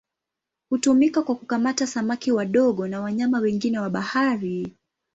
[0.69, 4.77] Hutumika kwa kukamata samaki wadogo na wanyama wengine wa bahari.